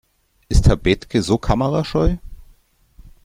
[0.49, 2.15] Ist Herr Bethke so kamerascheu?